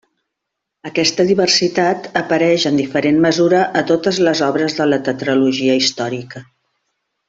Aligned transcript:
Aquesta 0.89 1.25
diversitat 1.31 2.09
apareix 2.23 2.67
en 2.71 2.81
diferent 2.81 3.21
mesura 3.29 3.61
a 3.83 3.87
totes 3.95 4.23
les 4.29 4.45
obres 4.51 4.81
de 4.83 4.91
la 4.93 5.03
tetralogia 5.11 5.81
històrica. 5.85 6.47